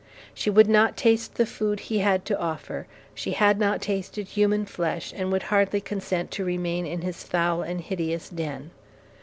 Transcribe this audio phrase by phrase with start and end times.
[0.33, 2.87] She would not taste the food he had to offer.
[3.13, 7.61] She had not tasted human flesh, and would hardly consent to remain in his foul
[7.61, 8.71] and hideous den.